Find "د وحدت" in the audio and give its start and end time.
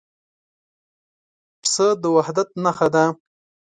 2.01-2.49